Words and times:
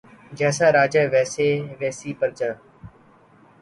جیسا 0.37 0.67
راجا 0.71 1.03
ویسی 1.79 2.13
پرجا 2.19 2.51